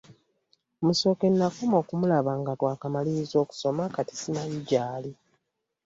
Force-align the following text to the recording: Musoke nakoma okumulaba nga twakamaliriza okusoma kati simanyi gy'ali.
Musoke 0.85 1.25
nakoma 1.29 1.75
okumulaba 1.81 2.31
nga 2.39 2.51
twakamaliriza 2.59 3.35
okusoma 3.43 3.83
kati 3.95 4.13
simanyi 4.21 4.57
gy'ali. 4.67 5.11